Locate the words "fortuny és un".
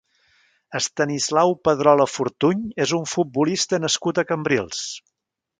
2.13-3.07